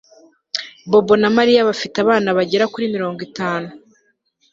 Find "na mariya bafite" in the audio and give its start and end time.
1.21-1.95